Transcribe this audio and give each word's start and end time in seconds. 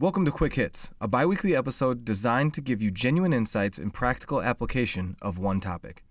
Welcome 0.00 0.24
to 0.26 0.30
Quick 0.30 0.54
Hits, 0.54 0.92
a 1.00 1.08
bi 1.08 1.26
weekly 1.26 1.56
episode 1.56 2.04
designed 2.04 2.54
to 2.54 2.60
give 2.60 2.80
you 2.80 2.92
genuine 2.92 3.32
insights 3.32 3.78
and 3.78 3.92
practical 3.92 4.40
application 4.40 5.16
of 5.20 5.38
one 5.38 5.58
topic. 5.58 6.04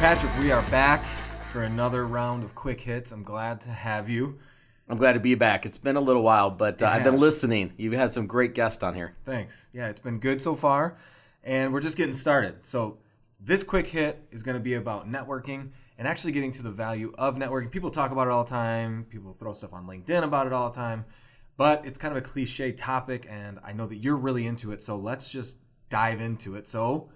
Patrick, 0.00 0.32
we 0.40 0.50
are 0.50 0.62
back 0.70 1.04
for 1.50 1.62
another 1.64 2.06
round 2.06 2.42
of 2.42 2.54
Quick 2.54 2.80
Hits. 2.80 3.12
I'm 3.12 3.22
glad 3.22 3.60
to 3.60 3.68
have 3.68 4.08
you. 4.08 4.38
I'm 4.88 4.96
glad 4.96 5.12
to 5.12 5.20
be 5.20 5.34
back. 5.34 5.66
It's 5.66 5.76
been 5.76 5.96
a 5.96 6.00
little 6.00 6.22
while, 6.22 6.48
but 6.48 6.82
uh, 6.82 6.86
I've 6.86 7.04
been 7.04 7.18
listening. 7.18 7.74
You've 7.76 7.92
had 7.92 8.14
some 8.14 8.26
great 8.26 8.54
guests 8.54 8.82
on 8.82 8.94
here. 8.94 9.14
Thanks. 9.26 9.68
Yeah, 9.74 9.90
it's 9.90 10.00
been 10.00 10.20
good 10.20 10.40
so 10.40 10.54
far, 10.54 10.96
and 11.44 11.70
we're 11.70 11.82
just 11.82 11.98
getting 11.98 12.14
started. 12.14 12.64
So, 12.64 12.96
this 13.44 13.64
quick 13.64 13.88
hit 13.88 14.22
is 14.30 14.42
going 14.42 14.56
to 14.56 14.62
be 14.62 14.74
about 14.74 15.08
networking 15.08 15.70
and 15.98 16.06
actually 16.06 16.32
getting 16.32 16.52
to 16.52 16.62
the 16.62 16.70
value 16.70 17.12
of 17.18 17.36
networking. 17.36 17.70
People 17.70 17.90
talk 17.90 18.12
about 18.12 18.28
it 18.28 18.30
all 18.30 18.44
the 18.44 18.50
time, 18.50 19.04
people 19.10 19.32
throw 19.32 19.52
stuff 19.52 19.72
on 19.72 19.86
LinkedIn 19.86 20.22
about 20.22 20.46
it 20.46 20.52
all 20.52 20.70
the 20.70 20.76
time, 20.76 21.04
but 21.56 21.84
it's 21.84 21.98
kind 21.98 22.16
of 22.16 22.18
a 22.18 22.26
cliche 22.26 22.72
topic, 22.72 23.26
and 23.28 23.58
I 23.64 23.72
know 23.72 23.86
that 23.86 23.96
you're 23.96 24.16
really 24.16 24.46
into 24.46 24.70
it. 24.70 24.80
So, 24.80 24.96
let's 24.96 25.28
just 25.30 25.58
dive 25.88 26.20
into 26.20 26.54
it. 26.54 26.66
So, 26.68 27.10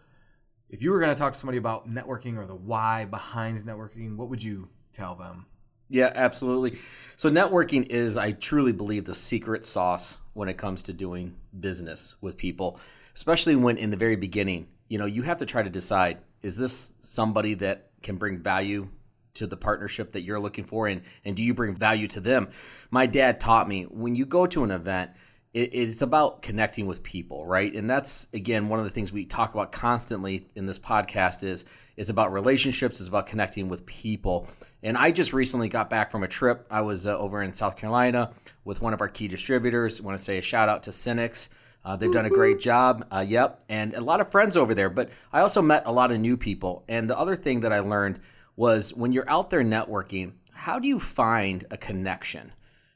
if 0.68 0.82
you 0.82 0.90
were 0.90 0.98
going 0.98 1.14
to 1.14 1.18
talk 1.18 1.32
to 1.32 1.38
somebody 1.38 1.58
about 1.58 1.88
networking 1.88 2.36
or 2.36 2.44
the 2.44 2.56
why 2.56 3.04
behind 3.04 3.60
networking, 3.60 4.16
what 4.16 4.28
would 4.28 4.42
you 4.42 4.68
tell 4.92 5.14
them? 5.14 5.46
Yeah, 5.88 6.10
absolutely. 6.12 6.76
So, 7.14 7.30
networking 7.30 7.86
is, 7.86 8.16
I 8.16 8.32
truly 8.32 8.72
believe, 8.72 9.04
the 9.04 9.14
secret 9.14 9.64
sauce 9.64 10.20
when 10.32 10.48
it 10.48 10.56
comes 10.56 10.82
to 10.84 10.92
doing 10.92 11.36
business 11.58 12.16
with 12.20 12.36
people, 12.36 12.80
especially 13.14 13.54
when 13.54 13.76
in 13.76 13.90
the 13.90 13.96
very 13.96 14.16
beginning, 14.16 14.66
you 14.88 14.98
know, 14.98 15.06
you 15.06 15.22
have 15.22 15.38
to 15.38 15.46
try 15.46 15.62
to 15.62 15.70
decide 15.70 16.18
is 16.42 16.58
this 16.58 16.94
somebody 16.98 17.54
that 17.54 17.90
can 18.02 18.16
bring 18.16 18.38
value 18.38 18.88
to 19.34 19.46
the 19.46 19.56
partnership 19.56 20.12
that 20.12 20.22
you're 20.22 20.40
looking 20.40 20.64
for 20.64 20.86
and, 20.86 21.02
and 21.24 21.36
do 21.36 21.42
you 21.42 21.54
bring 21.54 21.74
value 21.74 22.06
to 22.08 22.20
them? 22.20 22.48
My 22.90 23.06
dad 23.06 23.40
taught 23.40 23.68
me 23.68 23.84
when 23.84 24.14
you 24.14 24.24
go 24.26 24.46
to 24.46 24.64
an 24.64 24.70
event, 24.70 25.10
it, 25.52 25.70
it's 25.72 26.02
about 26.02 26.42
connecting 26.42 26.86
with 26.86 27.02
people, 27.02 27.46
right? 27.46 27.74
And 27.74 27.88
that's 27.88 28.28
again 28.32 28.68
one 28.68 28.78
of 28.78 28.84
the 28.84 28.90
things 28.90 29.12
we 29.12 29.24
talk 29.24 29.54
about 29.54 29.72
constantly 29.72 30.46
in 30.54 30.66
this 30.66 30.78
podcast 30.78 31.42
is 31.42 31.64
it's 31.96 32.10
about 32.10 32.32
relationships, 32.32 33.00
it's 33.00 33.08
about 33.08 33.26
connecting 33.26 33.68
with 33.68 33.86
people. 33.86 34.46
And 34.82 34.96
I 34.96 35.10
just 35.10 35.32
recently 35.32 35.68
got 35.68 35.90
back 35.90 36.10
from 36.10 36.22
a 36.22 36.28
trip. 36.28 36.66
I 36.70 36.82
was 36.82 37.06
uh, 37.06 37.16
over 37.18 37.42
in 37.42 37.52
South 37.52 37.76
Carolina 37.76 38.32
with 38.64 38.80
one 38.80 38.94
of 38.94 39.00
our 39.00 39.08
key 39.08 39.28
distributors. 39.28 40.00
I 40.00 40.04
want 40.04 40.18
to 40.18 40.22
say 40.22 40.38
a 40.38 40.42
shout 40.42 40.68
out 40.68 40.82
to 40.84 40.90
Synnex. 40.90 41.48
Uh, 41.86 41.94
they've 41.94 42.10
done 42.10 42.26
a 42.26 42.30
great 42.30 42.58
job. 42.58 43.06
Uh, 43.12 43.24
yep. 43.26 43.62
And 43.68 43.94
a 43.94 44.00
lot 44.00 44.20
of 44.20 44.32
friends 44.32 44.56
over 44.56 44.74
there. 44.74 44.90
But 44.90 45.10
I 45.32 45.40
also 45.40 45.62
met 45.62 45.84
a 45.86 45.92
lot 45.92 46.10
of 46.10 46.18
new 46.18 46.36
people. 46.36 46.84
And 46.88 47.08
the 47.08 47.16
other 47.16 47.36
thing 47.36 47.60
that 47.60 47.72
I 47.72 47.78
learned 47.78 48.18
was 48.56 48.92
when 48.92 49.12
you're 49.12 49.30
out 49.30 49.50
there 49.50 49.62
networking, 49.62 50.32
how 50.52 50.80
do 50.80 50.88
you 50.88 50.98
find 50.98 51.64
a 51.70 51.76
connection? 51.76 52.52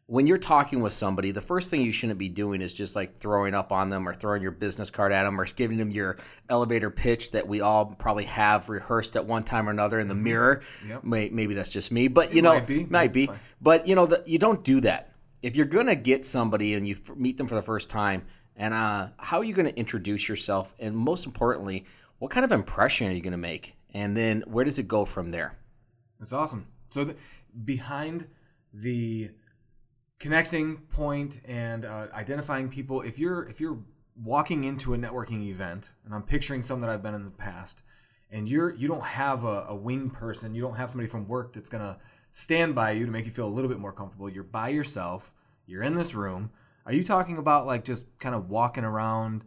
When 0.07 0.27
you're 0.27 0.39
talking 0.39 0.81
with 0.81 0.93
somebody, 0.93 1.31
the 1.31 1.41
first 1.41 1.71
thing 1.71 1.83
you 1.83 1.93
shouldn't 1.93 2.19
be 2.19 2.29
doing 2.29 2.63
is 2.63 2.75
just 2.75 2.97
like 2.97 3.15
throwing 3.15 3.55
up 3.55 3.71
on 3.71 3.91
them 3.91 4.09
or 4.09 4.13
throwing 4.13 4.43
your 4.43 4.51
business 4.51 4.91
card 4.91 5.13
at 5.13 5.23
them 5.23 5.41
or 5.41 5.45
giving 5.45 5.79
them 5.79 5.93
your 5.93 6.17
elevator 6.49 6.91
pitch 6.91 7.31
that 7.31 7.47
we 7.47 7.61
all 7.61 7.87
probably 7.87 8.25
have 8.25 8.69
rehearsed 8.69 9.15
at 9.15 9.25
one 9.25 9.45
time 9.45 9.69
or 9.69 9.71
another 9.71 10.01
in 10.01 10.09
the 10.09 10.17
mirror. 10.17 10.63
Yep. 10.89 11.05
May, 11.05 11.29
maybe 11.29 11.55
that's 11.55 11.71
just 11.71 11.93
me, 11.93 12.09
but 12.09 12.35
you 12.35 12.43
know, 12.43 12.55
might 12.55 12.67
be. 12.67 12.87
might 12.87 13.13
be. 13.13 13.31
But 13.63 13.87
you 13.87 13.95
know, 13.95 14.07
the, 14.07 14.21
you 14.27 14.41
don't 14.41 14.65
do 14.65 14.81
that. 14.81 15.13
If 15.43 15.55
you're 15.55 15.67
gonna 15.67 15.95
get 15.95 16.25
somebody 16.25 16.75
and 16.75 16.89
you 16.89 16.97
f- 16.97 17.17
meet 17.17 17.37
them 17.37 17.47
for 17.47 17.55
the 17.55 17.63
first 17.63 17.89
time, 17.89 18.25
and 18.57 18.75
uh, 18.75 19.09
how 19.19 19.39
are 19.39 19.45
you 19.45 19.55
gonna 19.55 19.71
introduce 19.71 20.29
yourself? 20.29 20.75
And 20.79 20.97
most 20.97 21.27
importantly, 21.27 21.87
what 22.19 22.31
kind 22.31 22.45
of 22.45 22.53
impression 22.53 23.09
are 23.09 23.13
you 23.13 23.21
gonna 23.21 23.37
make? 23.37 23.77
And 23.93 24.17
then 24.17 24.43
where 24.47 24.65
does 24.65 24.79
it 24.79 24.89
go 24.89 25.05
from 25.05 25.31
there? 25.31 25.59
That's 26.19 26.33
awesome. 26.33 26.67
So 26.91 27.05
the, 27.05 27.17
behind 27.65 28.27
the 28.73 29.31
connecting 30.19 30.77
point 30.91 31.41
and 31.47 31.85
uh, 31.85 32.09
identifying 32.13 32.69
people, 32.69 33.01
if 33.01 33.19
you're 33.19 33.49
if 33.49 33.61
you're 33.61 33.79
walking 34.23 34.65
into 34.65 34.95
a 34.95 34.99
networking 34.99 35.49
event, 35.49 35.91
and 36.05 36.15
I'm 36.15 36.23
picturing 36.23 36.63
some 36.63 36.81
that 36.83 36.91
I've 36.91 37.03
been 37.03 37.15
in 37.15 37.25
the 37.25 37.31
past, 37.31 37.83
and 38.31 38.49
you're 38.49 38.75
you 38.75 38.87
don't 38.87 39.05
have 39.05 39.45
a, 39.45 39.67
a 39.69 39.75
wing 39.75 40.11
person, 40.11 40.55
you 40.55 40.63
don't 40.63 40.77
have 40.77 40.91
somebody 40.91 41.09
from 41.09 41.27
work 41.27 41.53
that's 41.53 41.69
gonna 41.69 41.99
stand 42.31 42.75
by 42.75 42.93
you 42.93 43.07
to 43.07 43.13
make 43.13 43.25
you 43.25 43.31
feel 43.31 43.47
a 43.47 43.49
little 43.49 43.71
bit 43.71 43.79
more 43.79 43.93
comfortable. 43.93 44.29
You're 44.29 44.45
by 44.45 44.69
yourself. 44.69 45.33
You're 45.67 45.83
in 45.83 45.95
this 45.95 46.15
room. 46.15 46.51
Are 46.87 46.93
you 46.93 47.05
talking 47.05 47.39
about 47.39 47.67
like 47.67 47.85
just 47.85 48.07
kind 48.19 48.35
of 48.35 48.49
walking 48.49 48.85
around? 48.85 49.45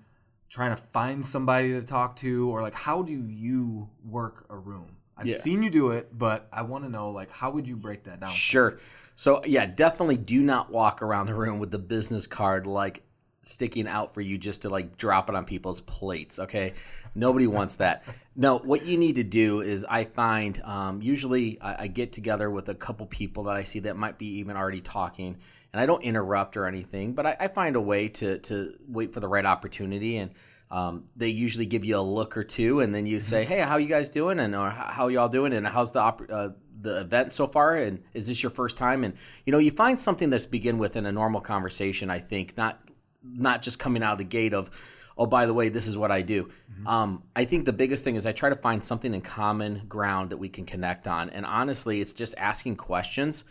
trying 0.49 0.69
to 0.69 0.79
find 0.79 1.25
somebody 1.25 1.69
to 1.71 1.81
talk 1.81 2.15
to 2.15 2.47
or 2.51 2.61
like 2.61 2.75
how 2.75 3.01
do 3.01 3.11
you 3.11 3.89
work 4.05 4.45
a 4.51 4.55
room 4.55 4.97
i've 5.17 5.25
Yeah. 5.25 5.33
seen 5.37 5.63
you 5.63 5.71
do 5.71 5.89
it 5.89 6.15
but 6.15 6.47
i 6.53 6.61
want 6.61 6.83
to 6.83 6.91
know 6.91 7.09
like 7.09 7.31
how 7.31 7.49
would 7.49 7.67
you 7.67 7.75
break 7.75 8.03
that 8.03 8.19
down 8.19 8.29
Sure. 8.29 8.77
So 9.15 9.43
yeah, 9.45 9.65
definitely 9.65 10.17
do 10.17 10.43
not 10.43 10.69
walk 10.71 11.01
around 11.01 11.25
the 11.25 11.33
room 11.33 11.57
with 11.57 11.71
the 11.71 11.79
business 11.79 12.27
card 12.27 12.67
like 12.67 13.01
sticking 13.45 13.87
out 13.87 14.13
for 14.13 14.21
you 14.21 14.37
just 14.37 14.63
to 14.63 14.69
like 14.69 14.97
drop 14.97 15.29
it 15.29 15.35
on 15.35 15.45
people's 15.45 15.81
plates. 15.81 16.39
Okay, 16.39 16.73
nobody 17.15 17.47
wants 17.47 17.77
that. 17.77 18.03
No, 18.35 18.57
what 18.57 18.85
you 18.85 18.97
need 18.97 19.15
to 19.17 19.23
do 19.23 19.61
is 19.61 19.85
I 19.87 20.05
find 20.05 20.59
um, 20.63 21.01
usually 21.01 21.61
I, 21.61 21.83
I 21.83 21.87
get 21.87 22.13
together 22.13 22.49
with 22.49 22.69
a 22.69 22.75
couple 22.75 23.05
people 23.05 23.43
that 23.43 23.55
I 23.55 23.63
see 23.63 23.79
that 23.81 23.97
might 23.97 24.17
be 24.17 24.39
even 24.39 24.57
already 24.57 24.81
talking, 24.81 25.37
and 25.71 25.79
I 25.79 25.85
don't 25.85 26.03
interrupt 26.03 26.57
or 26.57 26.65
anything, 26.65 27.13
but 27.13 27.25
I, 27.25 27.37
I 27.39 27.47
find 27.49 27.75
a 27.75 27.81
way 27.81 28.07
to 28.09 28.39
to 28.39 28.73
wait 28.87 29.13
for 29.13 29.19
the 29.19 29.27
right 29.27 29.45
opportunity 29.45 30.17
and. 30.17 30.31
Um, 30.71 31.05
they 31.15 31.27
usually 31.27 31.67
give 31.67 31.85
you 31.85 31.99
a 31.99 32.01
look 32.01 32.35
or 32.35 32.43
two, 32.43 32.79
and 32.79 32.95
then 32.95 33.05
you 33.05 33.19
say, 33.19 33.45
"Hey, 33.45 33.59
how 33.59 33.77
you 33.77 33.87
guys 33.87 34.09
doing?" 34.09 34.39
and 34.39 34.55
or 34.55 34.71
"How 34.71 35.07
y'all 35.07 35.29
doing?" 35.29 35.53
and 35.53 35.67
"How's 35.67 35.91
the 35.91 35.99
op- 35.99 36.27
uh, 36.27 36.49
the 36.81 37.01
event 37.01 37.31
so 37.31 37.45
far?" 37.45 37.75
and 37.75 38.01
"Is 38.15 38.27
this 38.27 38.41
your 38.41 38.49
first 38.49 38.75
time?" 38.75 39.03
and 39.03 39.13
you 39.45 39.51
know, 39.51 39.59
you 39.59 39.69
find 39.69 39.99
something 39.99 40.31
that's 40.31 40.47
begin 40.47 40.79
with 40.79 40.95
in 40.95 41.05
a 41.05 41.11
normal 41.11 41.41
conversation. 41.41 42.09
I 42.09 42.17
think 42.17 42.57
not 42.57 42.79
not 43.23 43.61
just 43.61 43.79
coming 43.79 44.03
out 44.03 44.13
of 44.13 44.17
the 44.17 44.23
gate 44.23 44.53
of, 44.53 44.69
"Oh, 45.17 45.25
by 45.25 45.45
the 45.45 45.53
way, 45.53 45.69
this 45.69 45.87
is 45.87 45.97
what 45.97 46.11
I 46.11 46.21
do." 46.21 46.49
Um, 46.85 47.23
I 47.35 47.45
think 47.45 47.65
the 47.65 47.73
biggest 47.73 48.03
thing 48.03 48.15
is 48.15 48.25
I 48.25 48.31
try 48.31 48.49
to 48.49 48.55
find 48.55 48.83
something 48.83 49.13
in 49.13 49.21
common 49.21 49.83
ground 49.87 50.29
that 50.31 50.37
we 50.37 50.49
can 50.49 50.65
connect 50.65 51.07
on, 51.07 51.29
and 51.29 51.45
honestly, 51.45 52.01
it's 52.01 52.13
just 52.13 52.35
asking 52.37 52.75
questions. 52.75 53.43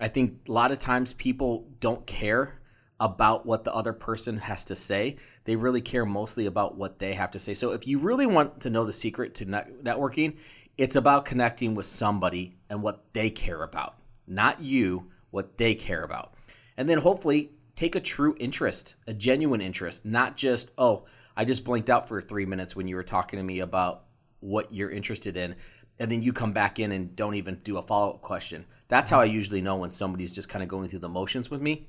I 0.00 0.08
think 0.08 0.48
a 0.48 0.52
lot 0.52 0.70
of 0.70 0.78
times 0.78 1.12
people 1.12 1.66
don't 1.80 2.06
care 2.06 2.60
about 3.00 3.46
what 3.46 3.64
the 3.64 3.74
other 3.74 3.92
person 3.92 4.38
has 4.38 4.64
to 4.64 4.76
say. 4.76 5.16
They 5.44 5.56
really 5.56 5.80
care 5.80 6.04
mostly 6.04 6.46
about 6.46 6.76
what 6.76 6.98
they 6.98 7.14
have 7.14 7.30
to 7.32 7.38
say. 7.38 7.54
So 7.54 7.72
if 7.72 7.86
you 7.86 7.98
really 7.98 8.26
want 8.26 8.60
to 8.60 8.70
know 8.70 8.84
the 8.84 8.92
secret 8.92 9.34
to 9.36 9.44
net- 9.44 9.84
networking, 9.84 10.36
it's 10.76 10.96
about 10.96 11.24
connecting 11.24 11.74
with 11.74 11.86
somebody 11.86 12.56
and 12.70 12.82
what 12.82 13.12
they 13.12 13.30
care 13.30 13.62
about, 13.62 13.96
not 14.26 14.60
you, 14.60 15.10
what 15.30 15.58
they 15.58 15.74
care 15.74 16.02
about. 16.02 16.34
And 16.76 16.88
then 16.88 16.98
hopefully 16.98 17.52
take 17.78 17.94
a 17.94 18.00
true 18.00 18.34
interest, 18.40 18.96
a 19.06 19.14
genuine 19.14 19.60
interest, 19.60 20.04
not 20.04 20.36
just, 20.36 20.72
oh, 20.76 21.04
I 21.36 21.44
just 21.44 21.64
blinked 21.64 21.88
out 21.88 22.08
for 22.08 22.20
three 22.20 22.44
minutes 22.44 22.74
when 22.74 22.88
you 22.88 22.96
were 22.96 23.04
talking 23.04 23.38
to 23.38 23.42
me 23.44 23.60
about 23.60 24.02
what 24.40 24.72
you're 24.72 24.90
interested 24.90 25.36
in. 25.36 25.54
And 26.00 26.10
then 26.10 26.20
you 26.20 26.32
come 26.32 26.52
back 26.52 26.80
in 26.80 26.90
and 26.90 27.14
don't 27.14 27.36
even 27.36 27.60
do 27.62 27.78
a 27.78 27.82
follow 27.82 28.14
up 28.14 28.20
question. 28.20 28.66
That's 28.88 29.10
how 29.10 29.20
I 29.20 29.26
usually 29.26 29.60
know 29.60 29.76
when 29.76 29.90
somebody's 29.90 30.32
just 30.32 30.48
kind 30.48 30.64
of 30.64 30.68
going 30.68 30.88
through 30.88 30.98
the 30.98 31.08
motions 31.08 31.52
with 31.52 31.62
me 31.62 31.86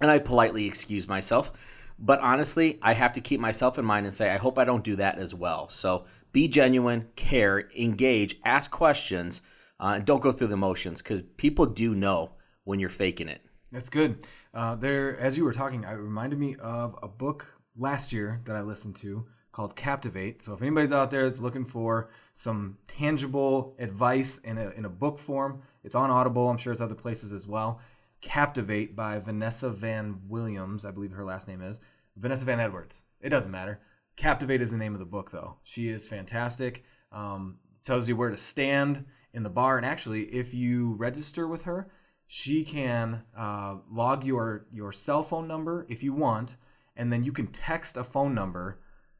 and 0.00 0.10
I 0.10 0.18
politely 0.18 0.66
excuse 0.66 1.06
myself. 1.06 1.86
But 1.96 2.18
honestly, 2.18 2.80
I 2.82 2.94
have 2.94 3.12
to 3.12 3.20
keep 3.20 3.38
myself 3.38 3.78
in 3.78 3.84
mind 3.84 4.06
and 4.06 4.12
say, 4.12 4.32
I 4.32 4.36
hope 4.36 4.58
I 4.58 4.64
don't 4.64 4.82
do 4.82 4.96
that 4.96 5.20
as 5.20 5.32
well. 5.32 5.68
So 5.68 6.06
be 6.32 6.48
genuine, 6.48 7.06
care, 7.14 7.70
engage, 7.78 8.34
ask 8.44 8.72
questions, 8.72 9.42
uh, 9.78 9.92
and 9.96 10.04
don't 10.04 10.22
go 10.22 10.32
through 10.32 10.48
the 10.48 10.56
motions 10.56 11.00
because 11.00 11.22
people 11.36 11.66
do 11.66 11.94
know 11.94 12.32
when 12.64 12.80
you're 12.80 12.88
faking 12.88 13.28
it. 13.28 13.42
That's 13.70 13.88
good. 13.88 14.24
Uh, 14.52 14.76
there 14.76 15.16
as 15.18 15.36
you 15.36 15.44
were 15.44 15.52
talking 15.52 15.84
it 15.84 15.92
reminded 15.92 16.38
me 16.38 16.56
of 16.60 16.98
a 17.02 17.08
book 17.08 17.60
last 17.76 18.12
year 18.12 18.40
that 18.44 18.56
i 18.56 18.60
listened 18.60 18.96
to 18.96 19.26
called 19.52 19.74
captivate. 19.74 20.42
So 20.42 20.54
if 20.54 20.62
anybody's 20.62 20.92
out 20.92 21.10
there 21.10 21.24
that's 21.24 21.40
looking 21.40 21.64
for 21.64 22.08
some 22.32 22.78
tangible 22.86 23.74
advice 23.80 24.38
in 24.38 24.58
a, 24.58 24.70
in 24.70 24.84
a 24.84 24.90
book 24.90 25.18
form 25.18 25.62
it's 25.82 25.94
on 25.94 26.10
audible. 26.10 26.48
I'm 26.48 26.56
sure 26.56 26.72
it's 26.72 26.80
other 26.80 26.94
places 26.94 27.32
as 27.32 27.46
well. 27.46 27.80
Captivate 28.20 28.94
by 28.94 29.18
vanessa 29.18 29.70
van 29.70 30.20
williams 30.28 30.84
i 30.84 30.90
believe 30.90 31.12
her 31.12 31.24
last 31.24 31.48
name 31.48 31.62
is. 31.62 31.80
Vanessa 32.16 32.44
van 32.44 32.60
edwards. 32.60 33.04
It 33.20 33.30
doesn't 33.30 33.50
matter. 33.50 33.80
Captivate 34.16 34.60
is 34.60 34.72
the 34.72 34.76
name 34.76 34.94
of 34.94 35.00
the 35.00 35.06
book 35.06 35.30
though. 35.30 35.56
She 35.62 35.88
is 35.88 36.06
fantastic. 36.06 36.84
Um, 37.12 37.58
tells 37.82 38.08
you 38.08 38.16
where 38.16 38.30
to 38.30 38.36
stand 38.36 39.06
in 39.32 39.42
the 39.42 39.50
bar. 39.50 39.76
And 39.76 39.86
actually 39.86 40.24
if 40.24 40.54
you 40.54 40.94
register 40.94 41.46
with 41.46 41.64
her 41.64 41.88
she 42.32 42.64
can 42.64 43.24
uh, 43.36 43.74
log 43.90 44.22
your 44.22 44.64
your 44.72 44.92
cell 44.92 45.24
phone 45.24 45.48
number 45.48 45.84
if 45.88 46.00
you 46.00 46.12
want 46.12 46.54
and 46.94 47.12
then 47.12 47.24
you 47.24 47.32
can 47.32 47.48
text 47.48 47.96
a 47.96 48.04
phone 48.04 48.32
number 48.32 48.78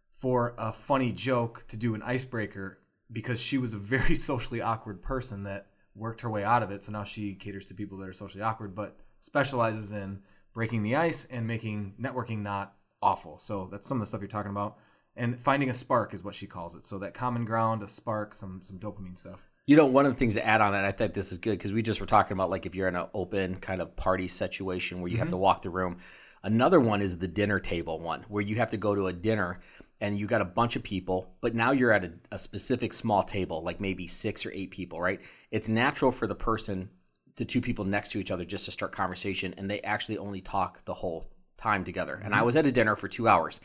for 0.09 0.55
a 0.57 0.73
funny 0.73 1.11
joke 1.11 1.65
to 1.67 1.77
do 1.77 1.93
an 1.97 2.03
icebreaker 2.03 2.79
because 3.11 3.43
she 3.43 3.59
was 3.59 3.75
a 3.75 3.79
very 3.79 4.15
socially 4.29 4.63
awkward 4.63 5.03
person 5.03 5.43
that 5.43 5.67
worked 5.97 6.21
her 6.21 6.31
way 6.31 6.45
out 6.45 6.63
of 6.63 6.71
it 6.71 6.85
so 6.85 6.93
now 6.93 7.03
she 7.03 7.35
caters 7.35 7.65
to 7.65 7.75
people 7.75 7.99
that 7.99 8.09
are 8.09 8.13
socially 8.13 8.45
awkward 8.45 8.77
but 8.77 8.97
specializes 9.19 9.91
in 9.91 10.23
breaking 10.55 10.85
the 10.85 10.95
ice 10.95 11.25
and 11.33 11.49
making 11.49 11.93
networking 12.01 12.43
not 12.43 12.77
awful 13.03 13.39
so 13.39 13.69
that's 13.73 13.89
some 13.89 13.97
of 13.97 14.03
the 14.03 14.07
stuff 14.07 14.21
you're 14.21 14.29
talking 14.29 14.53
about 14.53 14.79
and 15.17 15.41
finding 15.41 15.69
a 15.69 15.75
spark 15.75 16.15
is 16.15 16.23
what 16.23 16.35
she 16.35 16.47
calls 16.47 16.75
it. 16.75 16.87
So 16.87 16.99
that 16.99 17.15
common 17.15 17.45
ground, 17.45 17.83
a 17.83 17.89
spark, 17.89 18.35
some 18.35 18.61
some 18.63 18.79
dopamine 18.79 19.19
stuff. 19.19 19.51
You 19.71 19.77
know, 19.77 19.87
one 19.87 20.05
of 20.05 20.13
the 20.13 20.19
things 20.19 20.35
to 20.35 20.45
add 20.45 20.61
on 20.61 20.73
that, 20.73 20.85
I 20.85 20.91
think 20.91 21.15
this 21.15 21.31
is 21.31 21.39
good 21.39 21.53
because 21.53 21.73
we 21.73 21.81
just 21.81 22.01
were 22.01 22.07
talking 22.07 22.33
about 22.33 22.51
like 22.51 22.67
if 22.67 22.75
you're 22.75 22.89
in 22.89 22.97
an 22.97 23.07
open 23.15 23.55
kind 23.55 23.81
of 23.81 23.95
party 23.95 24.27
situation 24.27 25.01
where 25.01 25.09
you 25.09 25.19
have 25.19 25.29
mm-hmm. 25.29 25.35
to 25.35 25.37
walk 25.37 25.63
the 25.63 25.71
room. 25.71 25.99
Another 26.43 26.81
one 26.81 27.01
is 27.01 27.19
the 27.19 27.29
dinner 27.29 27.61
table 27.61 28.01
one 28.01 28.25
where 28.27 28.43
you 28.43 28.57
have 28.57 28.71
to 28.71 28.77
go 28.77 28.97
to 28.97 29.07
a 29.07 29.13
dinner 29.13 29.61
and 30.01 30.19
you 30.19 30.27
got 30.27 30.41
a 30.41 30.45
bunch 30.45 30.75
of 30.75 30.83
people, 30.83 31.37
but 31.41 31.55
now 31.55 31.71
you're 31.71 31.93
at 31.93 32.03
a, 32.03 32.11
a 32.33 32.39
specific 32.39 32.93
small 32.93 33.23
table, 33.23 33.63
like 33.63 33.81
maybe 33.81 34.09
six 34.09 34.45
or 34.45 34.51
eight 34.51 34.73
people, 34.73 35.01
right? 35.01 35.21
It's 35.53 35.69
natural 35.69 36.11
for 36.11 36.27
the 36.27 36.35
person, 36.35 36.91
the 37.37 37.45
two 37.45 37.61
people 37.61 37.85
next 37.85 38.09
to 38.09 38.19
each 38.19 38.33
other, 38.33 38.45
just 38.45 38.65
to 38.65 38.73
start 38.73 38.91
conversation 38.91 39.55
and 39.57 39.71
they 39.71 39.81
actually 39.83 40.19
only 40.19 40.41
talk 40.41 40.85
the 40.85 40.95
whole 40.95 41.31
time 41.57 41.85
together. 41.85 42.21
And 42.25 42.35
I 42.35 42.39
mm-hmm. 42.39 42.47
was 42.47 42.57
at 42.57 42.67
a 42.67 42.73
dinner 42.73 42.97
for 42.97 43.07
two 43.07 43.29
hours 43.29 43.61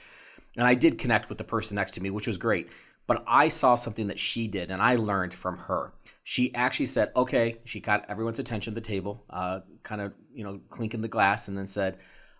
and 0.55 0.67
I 0.67 0.75
did 0.75 0.99
connect 0.99 1.29
with 1.29 1.39
the 1.39 1.43
person 1.43 1.75
next 1.75 1.93
to 1.93 2.01
me, 2.01 2.11
which 2.11 2.27
was 2.27 2.37
great. 2.37 2.69
But 3.07 3.23
I 3.27 3.49
saw 3.49 3.75
something 3.75 4.07
that 4.07 4.19
she 4.19 4.47
did, 4.47 4.71
and 4.71 4.81
I 4.81 4.95
learned 4.95 5.33
from 5.33 5.57
her. 5.57 5.93
She 6.23 6.53
actually 6.55 6.87
said, 6.87 7.11
"Okay." 7.15 7.59
She 7.63 7.79
got 7.79 8.09
everyone's 8.09 8.39
attention 8.39 8.71
at 8.71 8.75
the 8.75 8.81
table, 8.81 9.23
uh, 9.29 9.59
kind 9.83 10.01
of 10.01 10.13
you 10.33 10.43
know 10.43 10.59
clinking 10.69 11.01
the 11.01 11.07
glass, 11.07 11.47
and 11.47 11.57
then 11.57 11.67
said, 11.67 11.97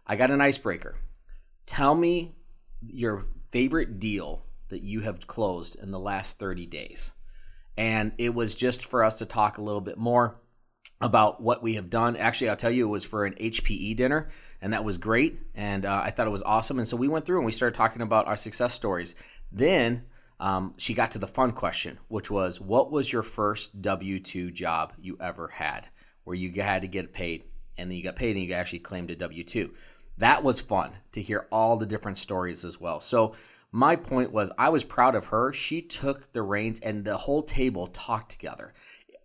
"I 0.07 0.15
got 0.15 0.31
an 0.31 0.41
icebreaker. 0.41 0.95
Tell 1.65 1.95
me 1.95 2.35
your 2.88 3.25
favorite 3.51 4.00
deal 4.00 4.44
that 4.69 4.81
you 4.81 5.01
have 5.01 5.27
closed 5.27 5.77
in 5.79 5.91
the 5.91 6.00
last 6.00 6.39
30 6.39 6.65
days." 6.65 7.13
And 7.77 8.13
it 8.17 8.33
was 8.33 8.56
just 8.56 8.85
for 8.88 9.03
us 9.03 9.19
to 9.19 9.25
talk 9.25 9.57
a 9.57 9.62
little 9.62 9.81
bit 9.81 9.97
more 9.97 10.39
about 11.01 11.41
what 11.41 11.62
we 11.62 11.75
have 11.75 11.89
done. 11.89 12.15
Actually, 12.15 12.50
I'll 12.50 12.56
tell 12.56 12.71
you, 12.71 12.85
it 12.85 12.89
was 12.89 13.06
for 13.06 13.25
an 13.25 13.33
HPE 13.33 13.95
dinner, 13.95 14.29
and 14.62 14.73
that 14.73 14.83
was 14.83 14.97
great. 14.97 15.39
And 15.53 15.85
uh, 15.85 16.01
I 16.03 16.12
thought 16.12 16.27
it 16.27 16.31
was 16.31 16.44
awesome. 16.44 16.79
And 16.79 16.88
so 16.88 16.97
we 16.97 17.07
went 17.07 17.25
through 17.25 17.38
and 17.38 17.45
we 17.45 17.51
started 17.51 17.75
talking 17.75 18.01
about 18.01 18.27
our 18.27 18.38
success 18.38 18.73
stories. 18.73 19.13
Then 19.51 20.06
um, 20.40 20.74
she 20.78 20.94
got 20.94 21.12
to 21.12 21.20
the 21.20 21.28
fun 21.28 21.52
question, 21.52 22.00
which 22.08 22.30
was, 22.30 22.60
What 22.60 22.92
was 22.92 23.12
your 23.12 23.24
first 23.24 23.82
W 23.82 24.20
2 24.20 24.52
job 24.52 24.94
you 25.00 25.18
ever 25.20 25.48
had 25.48 25.88
where 26.24 26.36
you 26.36 26.62
had 26.62 26.82
to 26.82 26.88
get 26.88 27.14
paid 27.14 27.44
and 27.78 27.90
then 27.90 27.98
you 27.98 28.04
got 28.04 28.16
paid 28.16 28.36
and 28.36 28.46
you 28.46 28.54
actually 28.54 28.80
claimed 28.80 29.12
a 29.12 29.16
W 29.16 29.44
2? 29.44 29.74
That 30.18 30.44
was 30.44 30.62
fun 30.62 30.92
to 31.14 31.22
hear 31.22 31.48
all 31.52 31.78
the 31.78 31.86
different 31.86 32.18
stories 32.18 32.66
as 32.66 32.80
well. 32.80 33.00
So, 33.00 33.36
my 33.72 33.98
point 33.98 34.32
was, 34.32 34.54
I 34.58 34.70
was 34.70 34.86
proud 34.86 35.16
of 35.16 35.28
her. 35.28 35.52
She 35.52 35.82
took 35.82 36.32
the 36.32 36.42
reins 36.42 36.80
and 36.80 37.04
the 37.04 37.18
whole 37.18 37.42
table 37.42 37.88
talked 37.88 38.32
together. 38.32 38.74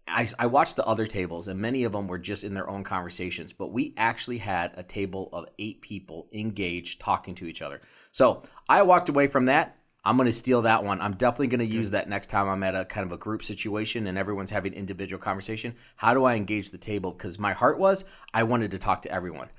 I, 0.08 0.26
I, 0.40 0.46
watched 0.46 0.74
the 0.74 0.84
other 0.84 1.06
tables, 1.06 1.46
and 1.46 1.60
many 1.60 1.84
of 1.84 1.92
them 1.92 2.08
were 2.08 2.18
just 2.18 2.42
in 2.42 2.54
their 2.54 2.68
own 2.68 2.82
conversations, 2.82 3.52
but 3.52 3.68
we 3.68 3.94
actually 3.96 4.38
had 4.38 4.72
a 4.74 4.82
table 4.82 5.28
of 5.32 5.46
eight 5.60 5.82
people 5.82 6.26
engaged 6.32 7.00
talking 7.00 7.36
to 7.36 7.46
each 7.46 7.62
other. 7.62 7.80
So 8.10 8.42
I 8.68 8.82
walked 8.82 9.08
away 9.08 9.28
from 9.28 9.44
that. 9.44 9.76
I'm 10.04 10.16
going 10.16 10.26
to 10.26 10.32
steal 10.32 10.62
that 10.62 10.82
one. 10.82 11.00
I'm 11.00 11.12
definitely 11.12 11.48
going 11.48 11.60
to 11.60 11.66
use 11.66 11.90
that 11.90 12.08
next 12.08 12.28
time 12.28 12.48
I'm 12.48 12.62
at 12.62 12.74
a 12.74 12.84
kind 12.84 13.06
of 13.06 13.12
a 13.12 13.18
group 13.18 13.42
situation 13.42 14.06
and 14.06 14.16
everyone's 14.16 14.50
having 14.50 14.72
individual 14.72 15.20
conversation. 15.20 15.74
How 15.96 16.14
do 16.14 16.24
I 16.24 16.36
engage 16.36 16.70
the 16.70 16.78
table? 16.78 17.12
Because 17.12 17.38
my 17.38 17.52
heart 17.52 17.78
was 17.78 18.04
I 18.32 18.44
wanted 18.44 18.70
to 18.70 18.78
talk 18.78 19.02
to 19.02 19.12
everyone, 19.12 19.50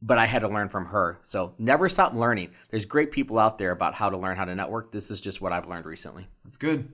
but 0.00 0.16
I 0.16 0.26
had 0.26 0.40
to 0.40 0.48
learn 0.48 0.70
from 0.70 0.86
her. 0.86 1.18
So 1.22 1.54
never 1.58 1.88
stop 1.88 2.14
learning. 2.14 2.50
There's 2.70 2.86
great 2.86 3.10
people 3.10 3.38
out 3.38 3.58
there 3.58 3.70
about 3.70 3.94
how 3.94 4.08
to 4.08 4.16
learn 4.16 4.36
how 4.36 4.46
to 4.46 4.54
network. 4.54 4.92
This 4.92 5.10
is 5.10 5.20
just 5.20 5.42
what 5.42 5.52
I've 5.52 5.68
learned 5.68 5.84
recently. 5.84 6.26
That's 6.44 6.56
good. 6.56 6.92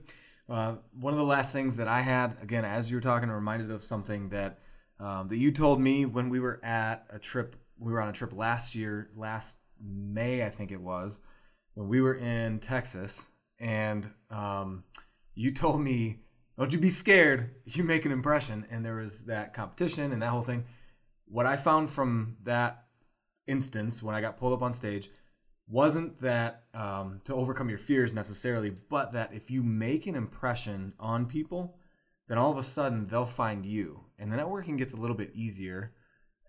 Uh, 0.49 0.75
one 0.93 1.13
of 1.13 1.19
the 1.19 1.25
last 1.25 1.53
things 1.53 1.77
that 1.77 1.87
I 1.87 2.01
had, 2.01 2.35
again, 2.41 2.65
as 2.65 2.89
you 2.89 2.97
were 2.97 3.01
talking, 3.01 3.29
reminded 3.29 3.71
of 3.71 3.81
something 3.81 4.29
that 4.29 4.59
um, 4.99 5.27
that 5.27 5.37
you 5.37 5.51
told 5.51 5.79
me 5.79 6.05
when 6.05 6.29
we 6.29 6.39
were 6.39 6.59
at 6.63 7.05
a 7.09 7.19
trip. 7.19 7.55
We 7.79 7.91
were 7.91 8.01
on 8.01 8.09
a 8.09 8.13
trip 8.13 8.33
last 8.33 8.73
year, 8.73 9.11
last 9.15 9.59
May, 9.79 10.43
I 10.43 10.49
think 10.49 10.71
it 10.71 10.81
was, 10.81 11.21
when 11.77 11.89
we 11.89 12.01
were 12.01 12.15
in 12.15 12.57
Texas, 12.57 13.29
and 13.59 14.03
um, 14.31 14.83
you 15.35 15.51
told 15.51 15.79
me, 15.79 16.21
"Don't 16.57 16.73
you 16.73 16.79
be 16.79 16.89
scared. 16.89 17.51
You 17.65 17.83
make 17.83 18.03
an 18.03 18.11
impression." 18.11 18.65
And 18.71 18.83
there 18.83 18.95
was 18.95 19.25
that 19.25 19.53
competition 19.53 20.11
and 20.11 20.19
that 20.23 20.29
whole 20.29 20.41
thing. 20.41 20.65
What 21.25 21.45
I 21.45 21.55
found 21.55 21.91
from 21.91 22.37
that 22.43 22.85
instance 23.45 24.01
when 24.01 24.15
I 24.15 24.21
got 24.21 24.37
pulled 24.37 24.53
up 24.53 24.63
on 24.63 24.73
stage 24.73 25.09
wasn't 25.67 26.19
that 26.21 26.63
um, 26.73 27.21
to 27.25 27.35
overcome 27.35 27.69
your 27.69 27.77
fears 27.77 28.11
necessarily, 28.11 28.71
but 28.71 29.11
that 29.11 29.35
if 29.35 29.51
you 29.51 29.61
make 29.61 30.07
an 30.07 30.15
impression 30.15 30.93
on 30.99 31.27
people, 31.27 31.77
then 32.27 32.39
all 32.39 32.51
of 32.51 32.57
a 32.57 32.63
sudden 32.63 33.05
they'll 33.05 33.25
find 33.25 33.67
you. 33.67 34.05
And 34.17 34.33
the 34.33 34.37
networking 34.37 34.79
gets 34.79 34.93
a 34.93 34.97
little 34.97 35.15
bit 35.15 35.35
easier, 35.35 35.93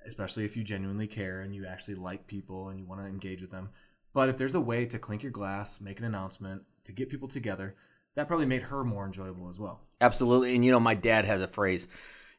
especially 0.07 0.47
if 0.47 0.57
you 0.57 0.65
genuinely 0.65 1.07
care 1.07 1.41
and 1.41 1.55
you 1.55 1.67
actually 1.67 1.97
like 1.97 2.27
people 2.27 2.71
and 2.71 2.81
you 2.81 2.87
want 2.87 3.03
to 3.03 3.07
engage 3.07 3.43
with 3.43 3.51
them. 3.51 3.69
But 4.13 4.29
if 4.29 4.39
there's 4.39 4.55
a 4.55 4.61
way 4.61 4.87
to 4.87 4.99
clink 4.99 5.23
your 5.23 5.33
glass, 5.33 5.81
make 5.81 5.99
an 5.99 6.05
announcement, 6.05 6.63
to 6.85 6.93
get 6.93 7.11
people 7.11 7.29
together, 7.29 7.77
that 8.15 8.27
probably 8.27 8.47
made 8.47 8.63
her 8.63 8.83
more 8.83 9.07
enjoyable 9.07 9.49
as 9.49 9.59
well. 9.59 9.81
Absolutely. 10.01 10.55
And 10.55 10.65
you 10.65 10.71
know, 10.71 10.81
my 10.81 10.95
dad 10.95 11.25
has 11.25 11.41
a 11.41 11.47
phrase, 11.47 11.89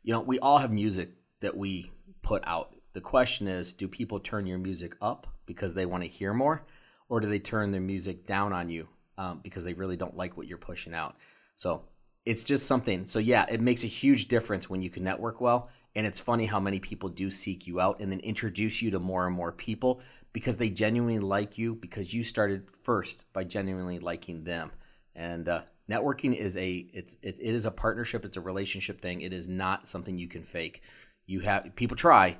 you 0.04 0.14
know, 0.14 0.22
we 0.22 0.40
all 0.40 0.58
have 0.58 0.72
music 0.72 1.12
that 1.42 1.56
we 1.56 1.92
put 2.22 2.44
out. 2.46 2.76
The 2.94 3.02
question 3.02 3.48
is, 3.48 3.74
do 3.74 3.88
people 3.88 4.20
turn 4.20 4.46
your 4.46 4.58
music 4.58 4.96
up 5.02 5.28
because 5.46 5.74
they 5.74 5.86
want 5.86 6.04
to 6.04 6.10
hear 6.10 6.34
more, 6.34 6.66
or 7.08 7.20
do 7.20 7.28
they 7.28 7.40
turn 7.40 7.72
their 7.72 7.82
music 7.82 8.26
down 8.26 8.52
on 8.52 8.70
you 8.70 8.90
um, 9.18 9.40
because 9.44 9.64
they 9.64 9.74
really 9.74 9.98
don't 9.98 10.18
like 10.18 10.36
what 10.36 10.48
you're 10.48 10.58
pushing 10.58 10.94
out? 10.94 11.16
So 11.56 11.84
it's 12.26 12.44
just 12.44 12.68
something. 12.68 13.06
So 13.06 13.20
yeah, 13.20 13.46
it 13.50 13.62
makes 13.62 13.84
a 13.84 13.88
huge 13.88 14.28
difference 14.28 14.70
when 14.70 14.82
you 14.82 14.90
can 14.90 15.04
network 15.04 15.40
well. 15.40 15.70
And 15.96 16.06
it's 16.06 16.20
funny 16.20 16.46
how 16.46 16.60
many 16.60 16.80
people 16.80 17.10
do 17.10 17.32
seek 17.32 17.68
you 17.68 17.80
out 17.80 18.00
and 18.00 18.12
then 18.12 18.20
introduce 18.20 18.82
you 18.82 18.92
to 18.92 19.00
more 19.00 19.26
and 19.26 19.36
more 19.36 19.52
people 19.52 20.02
because 20.34 20.58
they 20.58 20.70
genuinely 20.70 21.20
like 21.20 21.58
you 21.58 21.76
because 21.76 22.14
you 22.14 22.24
started 22.24 22.68
first 22.84 23.32
by 23.34 23.44
genuinely 23.44 24.00
liking 24.00 24.44
them. 24.44 24.72
And 25.16 25.50
uh, 25.50 25.62
networking 25.90 26.36
is 26.36 26.56
a 26.58 26.86
it's 26.94 27.18
it, 27.22 27.40
it 27.40 27.56
is 27.56 27.66
a 27.66 27.72
partnership. 27.72 28.24
It's 28.24 28.38
a 28.38 28.42
relationship 28.42 29.02
thing. 29.02 29.22
It 29.22 29.34
is 29.34 29.50
not 29.50 29.88
something 29.88 30.18
you 30.18 30.28
can 30.28 30.44
fake. 30.44 30.84
You 31.26 31.42
have 31.42 31.76
people 31.76 31.98
try, 31.98 32.38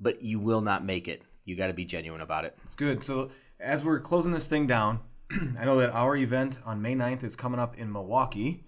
but 0.00 0.22
you 0.22 0.40
will 0.40 0.62
not 0.62 0.84
make 0.84 1.08
it 1.08 1.22
you 1.48 1.56
got 1.56 1.68
to 1.68 1.74
be 1.74 1.84
genuine 1.84 2.20
about 2.20 2.44
it. 2.44 2.56
It's 2.64 2.74
good. 2.74 3.02
So 3.02 3.30
as 3.58 3.84
we're 3.84 4.00
closing 4.00 4.32
this 4.32 4.48
thing 4.48 4.66
down, 4.66 5.00
I 5.58 5.64
know 5.64 5.78
that 5.78 5.94
our 5.94 6.14
event 6.14 6.60
on 6.64 6.82
May 6.82 6.94
9th 6.94 7.24
is 7.24 7.36
coming 7.36 7.58
up 7.58 7.76
in 7.78 7.90
Milwaukee. 7.90 8.64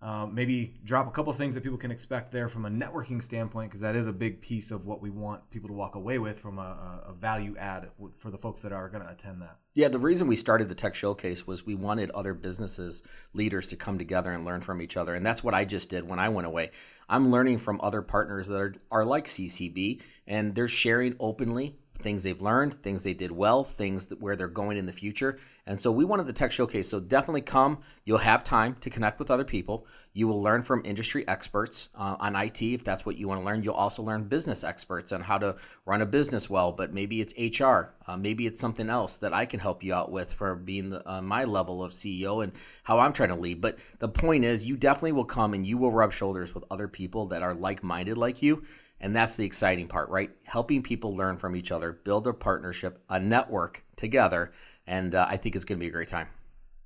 Uh, 0.00 0.26
maybe 0.30 0.74
drop 0.84 1.08
a 1.08 1.10
couple 1.10 1.32
things 1.32 1.54
that 1.54 1.62
people 1.62 1.78
can 1.78 1.90
expect 1.90 2.30
there 2.30 2.48
from 2.48 2.64
a 2.64 2.70
networking 2.70 3.20
standpoint, 3.20 3.68
because 3.70 3.80
that 3.80 3.96
is 3.96 4.06
a 4.06 4.12
big 4.12 4.40
piece 4.40 4.70
of 4.70 4.86
what 4.86 5.02
we 5.02 5.10
want 5.10 5.50
people 5.50 5.68
to 5.68 5.74
walk 5.74 5.96
away 5.96 6.18
with 6.18 6.38
from 6.38 6.58
a, 6.58 7.02
a 7.08 7.12
value 7.12 7.56
add 7.58 7.90
for 8.16 8.30
the 8.30 8.38
folks 8.38 8.62
that 8.62 8.72
are 8.72 8.88
going 8.88 9.02
to 9.02 9.10
attend 9.10 9.42
that. 9.42 9.56
Yeah, 9.74 9.88
the 9.88 9.98
reason 9.98 10.28
we 10.28 10.36
started 10.36 10.68
the 10.68 10.74
Tech 10.74 10.94
Showcase 10.94 11.46
was 11.46 11.66
we 11.66 11.74
wanted 11.74 12.10
other 12.10 12.32
businesses, 12.32 13.02
leaders 13.32 13.68
to 13.68 13.76
come 13.76 13.98
together 13.98 14.30
and 14.32 14.44
learn 14.44 14.60
from 14.60 14.80
each 14.80 14.96
other. 14.96 15.14
And 15.14 15.26
that's 15.26 15.42
what 15.42 15.54
I 15.54 15.64
just 15.64 15.90
did 15.90 16.08
when 16.08 16.18
I 16.18 16.28
went 16.28 16.46
away. 16.46 16.70
I'm 17.08 17.30
learning 17.30 17.58
from 17.58 17.80
other 17.80 18.02
partners 18.02 18.48
that 18.48 18.56
are, 18.56 18.74
are 18.90 19.04
like 19.04 19.26
CCB, 19.26 20.02
and 20.26 20.54
they're 20.54 20.68
sharing 20.68 21.16
openly 21.18 21.76
things 22.00 22.22
they've 22.22 22.40
learned, 22.40 22.74
things 22.74 23.02
they 23.02 23.14
did 23.14 23.32
well, 23.32 23.64
things 23.64 24.10
where 24.20 24.36
they're 24.36 24.48
going 24.48 24.76
in 24.76 24.86
the 24.86 24.92
future. 24.92 25.38
And 25.66 25.78
so 25.78 25.92
we 25.92 26.04
wanted 26.04 26.26
the 26.26 26.32
tech 26.32 26.50
showcase. 26.50 26.88
So 26.88 26.98
definitely 26.98 27.42
come. 27.42 27.80
You'll 28.04 28.18
have 28.18 28.42
time 28.42 28.74
to 28.80 28.88
connect 28.88 29.18
with 29.18 29.30
other 29.30 29.44
people. 29.44 29.86
You 30.14 30.26
will 30.26 30.42
learn 30.42 30.62
from 30.62 30.80
industry 30.84 31.28
experts 31.28 31.90
uh, 31.94 32.16
on 32.18 32.34
IT 32.36 32.62
if 32.62 32.84
that's 32.84 33.04
what 33.04 33.18
you 33.18 33.28
want 33.28 33.40
to 33.40 33.46
learn. 33.46 33.62
You'll 33.62 33.74
also 33.74 34.02
learn 34.02 34.24
business 34.24 34.64
experts 34.64 35.12
on 35.12 35.20
how 35.20 35.36
to 35.38 35.56
run 35.84 36.00
a 36.00 36.06
business 36.06 36.48
well, 36.48 36.72
but 36.72 36.94
maybe 36.94 37.20
it's 37.20 37.34
HR, 37.60 37.92
uh, 38.06 38.16
maybe 38.16 38.46
it's 38.46 38.58
something 38.58 38.88
else 38.88 39.18
that 39.18 39.34
I 39.34 39.44
can 39.44 39.60
help 39.60 39.82
you 39.82 39.92
out 39.92 40.10
with 40.10 40.32
for 40.32 40.54
being 40.54 40.88
the, 40.88 41.08
uh, 41.08 41.20
my 41.20 41.44
level 41.44 41.84
of 41.84 41.92
CEO 41.92 42.42
and 42.42 42.52
how 42.84 42.98
I'm 42.98 43.12
trying 43.12 43.28
to 43.28 43.34
lead. 43.34 43.60
But 43.60 43.76
the 43.98 44.08
point 44.08 44.44
is, 44.44 44.64
you 44.64 44.78
definitely 44.78 45.12
will 45.12 45.26
come 45.26 45.52
and 45.52 45.66
you 45.66 45.76
will 45.76 45.92
rub 45.92 46.12
shoulders 46.12 46.54
with 46.54 46.64
other 46.70 46.88
people 46.88 47.26
that 47.26 47.42
are 47.42 47.54
like 47.54 47.82
minded 47.82 48.16
like 48.16 48.40
you 48.40 48.64
and 49.00 49.14
that's 49.14 49.36
the 49.36 49.44
exciting 49.44 49.86
part, 49.86 50.08
right? 50.08 50.30
Helping 50.44 50.82
people 50.82 51.14
learn 51.14 51.36
from 51.36 51.54
each 51.54 51.70
other, 51.70 51.92
build 51.92 52.26
a 52.26 52.32
partnership, 52.32 53.02
a 53.08 53.20
network 53.20 53.84
together. 53.96 54.52
And 54.86 55.14
uh, 55.14 55.26
I 55.28 55.36
think 55.36 55.54
it's 55.54 55.64
going 55.64 55.78
to 55.78 55.80
be 55.82 55.88
a 55.88 55.92
great 55.92 56.08
time. 56.08 56.28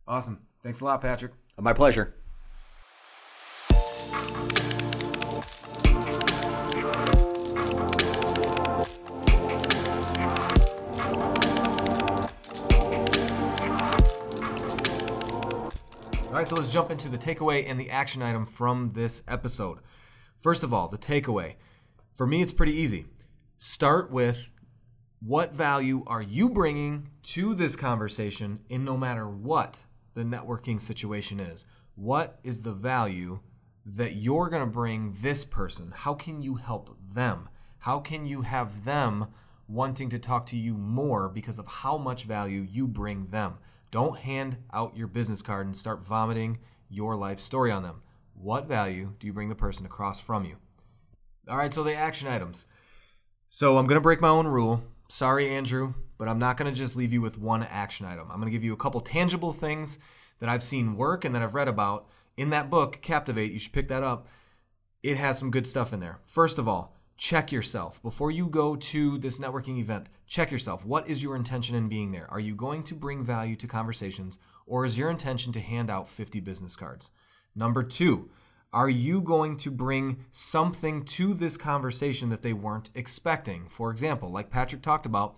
Awesome. 0.07 0.40
Thanks 0.62 0.81
a 0.81 0.85
lot, 0.85 1.00
Patrick. 1.00 1.33
My 1.59 1.73
pleasure. 1.73 2.14
All 16.26 16.38
right, 16.38 16.49
so 16.49 16.57
let's 16.57 16.73
jump 16.73 16.90
into 16.90 17.09
the 17.09 17.19
takeaway 17.19 17.64
and 17.69 17.78
the 17.78 17.90
action 17.90 18.23
item 18.23 18.47
from 18.47 18.90
this 18.90 19.23
episode. 19.28 19.78
First 20.38 20.64
of 20.64 20.73
all, 20.73 20.88
the 20.88 20.99
takeaway 20.99 21.54
for 22.12 22.26
me, 22.26 22.42
it's 22.42 22.52
pretty 22.52 22.75
easy. 22.75 23.07
Start 23.57 24.11
with 24.11 24.50
what 25.21 25.54
value 25.54 26.04
are 26.07 26.23
you 26.23 26.50
bringing 26.50 27.09
to 27.23 27.54
this 27.54 27.76
conversation 27.76 28.59
in 28.69 28.85
no 28.85 28.97
matter 28.97 29.28
what 29.28 29.87
the 30.14 30.25
networking 30.25 30.81
situation 30.81 31.40
is? 31.40 31.64
What 31.95 32.38
is 32.45 32.62
the 32.62 32.73
value 32.73 33.40
that 33.87 34.16
you're 34.16 34.50
going 34.50 34.64
to 34.64 34.71
bring 34.71 35.14
this 35.21 35.45
person? 35.45 35.92
How 35.95 36.14
can 36.14 36.42
you 36.42 36.57
help 36.57 36.97
them? 37.02 37.49
How 37.78 38.00
can 38.00 38.26
you 38.26 38.42
have 38.42 38.85
them 38.85 39.28
wanting 39.66 40.09
to 40.11 40.19
talk 40.19 40.45
to 40.47 40.57
you 40.57 40.75
more 40.75 41.28
because 41.28 41.59
of 41.59 41.66
how 41.66 41.97
much 41.97 42.25
value 42.25 42.66
you 42.69 42.87
bring 42.87 43.28
them? 43.28 43.59
Don't 43.90 44.19
hand 44.19 44.59
out 44.73 44.97
your 44.97 45.07
business 45.07 45.42
card 45.42 45.66
and 45.66 45.76
start 45.76 46.04
vomiting 46.04 46.59
your 46.88 47.16
life 47.16 47.38
story 47.38 47.71
on 47.71 47.83
them. 47.83 48.02
What 48.35 48.66
value 48.66 49.14
do 49.19 49.26
you 49.26 49.33
bring 49.33 49.49
the 49.49 49.54
person 49.54 49.87
across 49.87 50.21
from 50.21 50.45
you? 50.45 50.62
All 51.49 51.56
right, 51.56 51.72
so 51.72 51.82
the 51.82 51.94
action 51.94 52.28
items. 52.28 52.66
So 53.49 53.76
I'm 53.76 53.87
going 53.87 53.96
to 53.96 54.02
break 54.02 54.20
my 54.20 54.28
own 54.28 54.46
rule. 54.46 54.84
Sorry, 55.08 55.49
Andrew, 55.49 55.94
but 56.16 56.28
I'm 56.28 56.38
not 56.38 56.56
going 56.56 56.72
to 56.72 56.78
just 56.78 56.96
leave 56.96 57.12
you 57.12 57.20
with 57.20 57.37
one 57.37 57.64
action 57.64 58.06
item. 58.06 58.28
I'm 58.30 58.37
going 58.37 58.46
to 58.46 58.52
give 58.52 58.62
you 58.62 58.72
a 58.72 58.76
couple 58.76 59.00
tangible 59.00 59.52
things 59.52 59.99
that 60.38 60.49
I've 60.49 60.62
seen 60.62 60.96
work 60.96 61.25
and 61.25 61.34
that 61.34 61.42
I've 61.42 61.54
read 61.54 61.68
about 61.68 62.06
in 62.37 62.50
that 62.50 62.70
book, 62.70 63.00
Captivate. 63.02 63.52
You 63.52 63.58
should 63.58 63.72
pick 63.72 63.88
that 63.88 64.04
up. 64.04 64.28
It 65.02 65.16
has 65.16 65.37
some 65.37 65.50
good 65.50 65.66
stuff 65.66 65.92
in 65.92 65.99
there. 65.99 66.20
First 66.25 66.58
of 66.61 66.68
all, 66.68 66.94
check 67.16 67.50
yourself 67.50 68.00
before 68.02 68.30
you 68.30 68.49
go 68.49 68.76
to 68.76 69.18
this 69.18 69.40
networking 69.40 69.78
event. 69.78 70.08
Check 70.26 70.52
yourself. 70.52 70.87
What 70.87 71.08
is 71.08 71.25
your 71.25 71.34
intention 71.34 71.75
in 71.75 71.88
being 71.88 72.12
there? 72.12 72.30
Are 72.30 72.40
you 72.40 72.54
going 72.54 72.84
to 72.84 72.94
bring 72.94 73.25
value 73.25 73.56
to 73.56 73.66
conversations 73.66 74.38
or 74.64 74.84
is 74.84 74.96
your 74.96 75.11
intention 75.11 75.52
to 75.54 75.61
hand 75.61 75.90
out 75.90 76.08
50 76.08 76.38
business 76.38 76.76
cards? 76.76 77.11
Number 77.54 77.82
two, 77.82 78.30
are 78.73 78.88
you 78.88 79.21
going 79.21 79.57
to 79.59 79.71
bring 79.71 80.25
something 80.31 81.05
to 81.05 81.35
this 81.35 81.57
conversation 81.57 82.31
that 82.31 82.43
they 82.43 82.55
weren't 82.55 82.91
expecting? 82.95 83.69
For 83.69 83.91
example, 83.91 84.31
like 84.31 84.50
Patrick 84.50 84.83
talked 84.83 85.07
about, 85.07 85.37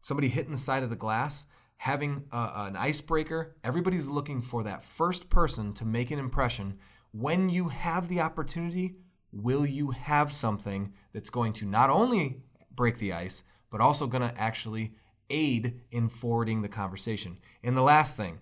somebody 0.00 0.28
hitting 0.28 0.52
the 0.52 0.58
side 0.58 0.82
of 0.82 0.90
the 0.90 0.96
glass, 0.96 1.46
having 1.78 2.26
a, 2.30 2.50
an 2.56 2.76
icebreaker. 2.76 3.56
Everybody's 3.64 4.08
looking 4.08 4.42
for 4.42 4.62
that 4.64 4.84
first 4.84 5.30
person 5.30 5.72
to 5.74 5.86
make 5.86 6.10
an 6.10 6.18
impression. 6.18 6.78
When 7.10 7.48
you 7.48 7.68
have 7.68 8.08
the 8.08 8.20
opportunity, 8.20 8.96
will 9.32 9.64
you 9.64 9.92
have 9.92 10.30
something 10.30 10.92
that's 11.12 11.30
going 11.30 11.54
to 11.54 11.66
not 11.66 11.88
only 11.88 12.42
break 12.70 12.98
the 12.98 13.14
ice, 13.14 13.44
but 13.70 13.80
also 13.80 14.06
going 14.06 14.28
to 14.28 14.38
actually 14.40 14.94
aid 15.30 15.80
in 15.90 16.10
forwarding 16.10 16.60
the 16.60 16.68
conversation? 16.68 17.38
And 17.62 17.76
the 17.76 17.82
last 17.82 18.16
thing, 18.16 18.40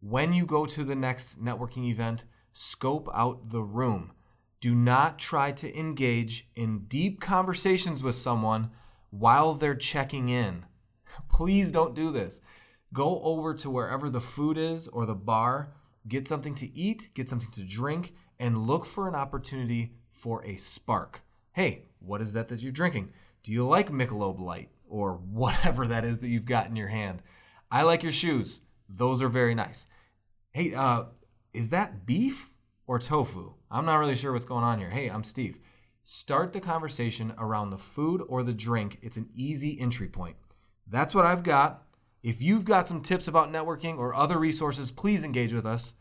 when 0.00 0.34
you 0.34 0.44
go 0.44 0.66
to 0.66 0.84
the 0.84 0.94
next 0.94 1.42
networking 1.42 1.88
event, 1.88 2.26
scope 2.52 3.08
out 3.14 3.48
the 3.50 3.62
room. 3.62 4.12
Do 4.60 4.74
not 4.74 5.18
try 5.18 5.50
to 5.52 5.78
engage 5.78 6.48
in 6.54 6.84
deep 6.86 7.20
conversations 7.20 8.02
with 8.02 8.14
someone 8.14 8.70
while 9.10 9.54
they're 9.54 9.74
checking 9.74 10.28
in. 10.28 10.66
Please 11.28 11.72
don't 11.72 11.96
do 11.96 12.10
this. 12.12 12.40
Go 12.92 13.20
over 13.22 13.54
to 13.54 13.70
wherever 13.70 14.08
the 14.08 14.20
food 14.20 14.56
is 14.56 14.86
or 14.88 15.06
the 15.06 15.14
bar, 15.14 15.72
get 16.06 16.28
something 16.28 16.54
to 16.56 16.76
eat, 16.76 17.08
get 17.14 17.28
something 17.28 17.50
to 17.52 17.64
drink, 17.64 18.12
and 18.38 18.66
look 18.66 18.84
for 18.84 19.08
an 19.08 19.14
opportunity 19.14 19.94
for 20.10 20.44
a 20.44 20.56
spark. 20.56 21.22
Hey, 21.52 21.86
what 21.98 22.20
is 22.20 22.32
that 22.34 22.48
that 22.48 22.62
you're 22.62 22.72
drinking? 22.72 23.12
Do 23.42 23.50
you 23.50 23.66
like 23.66 23.90
Michelob 23.90 24.38
Light 24.38 24.68
or 24.88 25.14
whatever 25.32 25.86
that 25.86 26.04
is 26.04 26.20
that 26.20 26.28
you've 26.28 26.46
got 26.46 26.68
in 26.68 26.76
your 26.76 26.88
hand? 26.88 27.22
I 27.70 27.82
like 27.82 28.02
your 28.02 28.12
shoes. 28.12 28.60
Those 28.88 29.22
are 29.22 29.28
very 29.28 29.54
nice. 29.54 29.86
Hey, 30.50 30.74
uh, 30.74 31.04
is 31.52 31.70
that 31.70 32.06
beef 32.06 32.50
or 32.86 32.98
tofu? 32.98 33.54
I'm 33.70 33.84
not 33.84 33.96
really 33.96 34.16
sure 34.16 34.32
what's 34.32 34.44
going 34.44 34.64
on 34.64 34.78
here. 34.78 34.90
Hey, 34.90 35.08
I'm 35.08 35.24
Steve. 35.24 35.58
Start 36.02 36.52
the 36.52 36.60
conversation 36.60 37.32
around 37.38 37.70
the 37.70 37.78
food 37.78 38.22
or 38.28 38.42
the 38.42 38.54
drink. 38.54 38.98
It's 39.02 39.16
an 39.16 39.28
easy 39.34 39.78
entry 39.80 40.08
point. 40.08 40.36
That's 40.86 41.14
what 41.14 41.24
I've 41.24 41.42
got. 41.42 41.84
If 42.22 42.42
you've 42.42 42.64
got 42.64 42.88
some 42.88 43.00
tips 43.00 43.28
about 43.28 43.52
networking 43.52 43.98
or 43.98 44.14
other 44.14 44.38
resources, 44.38 44.90
please 44.90 45.24
engage 45.24 45.52
with 45.52 45.66
us. 45.66 45.94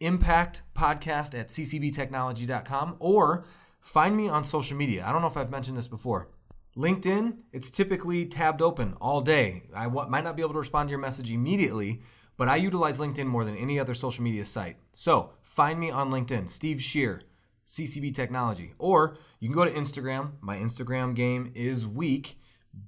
Impact 0.00 0.62
podcast 0.74 1.38
at 1.38 1.48
ccbtechnology.com 1.48 2.96
or 2.98 3.44
find 3.80 4.16
me 4.16 4.28
on 4.28 4.44
social 4.44 4.76
media. 4.76 5.04
I 5.06 5.12
don't 5.12 5.22
know 5.22 5.28
if 5.28 5.36
I've 5.36 5.50
mentioned 5.50 5.76
this 5.76 5.88
before. 5.88 6.30
LinkedIn, 6.76 7.38
it's 7.52 7.70
typically 7.70 8.26
tabbed 8.26 8.60
open 8.60 8.94
all 9.00 9.20
day. 9.20 9.62
I 9.74 9.86
might 9.86 10.24
not 10.24 10.34
be 10.34 10.42
able 10.42 10.54
to 10.54 10.58
respond 10.58 10.88
to 10.88 10.90
your 10.90 10.98
message 10.98 11.30
immediately, 11.30 12.00
but 12.36 12.48
I 12.48 12.56
utilize 12.56 13.00
LinkedIn 13.00 13.26
more 13.26 13.44
than 13.44 13.56
any 13.56 13.78
other 13.78 13.94
social 13.94 14.24
media 14.24 14.44
site. 14.44 14.76
So 14.92 15.32
find 15.42 15.78
me 15.78 15.90
on 15.90 16.10
LinkedIn, 16.10 16.48
Steve 16.48 16.80
Shear, 16.80 17.22
CCB 17.66 18.14
Technology. 18.14 18.74
Or 18.78 19.16
you 19.40 19.48
can 19.48 19.56
go 19.56 19.64
to 19.64 19.70
Instagram. 19.70 20.32
My 20.40 20.56
Instagram 20.56 21.14
game 21.14 21.52
is 21.54 21.86
weak, 21.86 22.38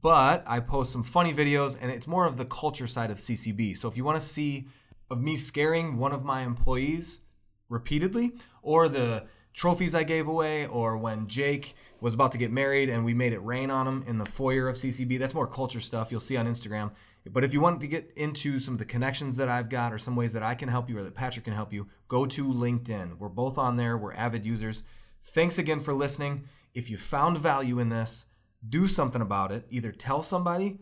but 0.03 0.43
I 0.47 0.61
post 0.61 0.93
some 0.93 1.03
funny 1.03 1.33
videos 1.33 1.81
and 1.81 1.91
it's 1.91 2.07
more 2.07 2.27
of 2.27 2.37
the 2.37 2.45
culture 2.45 2.87
side 2.87 3.11
of 3.11 3.19
CCB. 3.19 3.77
So 3.77 3.89
if 3.89 3.97
you 3.97 4.05
want 4.05 4.19
to 4.19 4.25
see 4.25 4.67
of 5.11 5.23
me 5.23 5.37
scaring 5.37 5.99
one 5.99 6.13
of 6.13 6.25
my 6.25 6.43
employees 6.43 7.21
repeatedly, 7.69 8.33
or 8.63 8.89
the 8.89 9.27
trophies 9.55 9.95
I 9.95 10.03
gave 10.03 10.29
away, 10.29 10.67
or 10.67 10.97
when 10.99 11.27
Jake 11.29 11.75
was 12.01 12.15
about 12.15 12.33
to 12.33 12.39
get 12.39 12.51
married 12.51 12.89
and 12.89 13.05
we 13.05 13.15
made 13.15 13.33
it 13.33 13.43
rain 13.43 13.71
on 13.71 13.87
him 13.87 14.05
in 14.07 14.19
the 14.19 14.27
foyer 14.27 14.69
of 14.69 14.77
CCB, 14.77 15.19
that's 15.19 15.35
more 15.35 15.47
culture 15.47 15.81
stuff 15.81 16.11
you'll 16.11 16.21
see 16.21 16.37
on 16.37 16.47
Instagram. 16.47 16.93
But 17.33 17.45
if 17.45 17.53
you 17.53 17.61
want 17.61 17.81
to 17.81 17.89
get 17.89 18.13
into 18.17 18.59
some 18.59 18.75
of 18.75 18.79
the 18.79 18.85
connections 18.85 19.37
that 19.37 19.49
I've 19.49 19.69
got 19.69 19.93
or 19.93 19.99
some 19.99 20.17
ways 20.17 20.33
that 20.33 20.43
I 20.43 20.55
can 20.55 20.69
help 20.69 20.89
you 20.89 20.99
or 20.99 21.03
that 21.03 21.15
Patrick 21.15 21.45
can 21.45 21.55
help 21.55 21.73
you, 21.73 21.89
go 22.09 22.27
to 22.27 22.45
LinkedIn. 22.45 23.19
We're 23.19 23.29
both 23.29 23.59
on 23.59 23.77
there, 23.77 23.97
we're 23.97 24.15
avid 24.15 24.45
users. 24.45 24.83
Thanks 25.23 25.59
again 25.59 25.81
for 25.81 25.93
listening. 25.93 26.45
If 26.75 26.91
you 26.91 26.97
found 26.97 27.39
value 27.39 27.79
in 27.79 27.89
this, 27.89 28.27
do 28.69 28.87
something 28.87 29.23
about 29.23 29.53
it. 29.53 29.65
Either 29.71 29.93
tell 29.93 30.23
somebody 30.23 30.79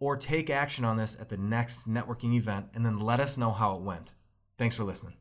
or 0.00 0.16
take 0.16 0.50
action 0.50 0.84
on 0.84 0.96
this 0.96 1.20
at 1.20 1.28
the 1.28 1.36
next 1.36 1.88
networking 1.88 2.34
event 2.34 2.66
and 2.74 2.84
then 2.84 2.98
let 2.98 3.20
us 3.20 3.36
know 3.36 3.50
how 3.50 3.76
it 3.76 3.82
went. 3.82 4.14
Thanks 4.56 4.76
for 4.76 4.84
listening. 4.84 5.16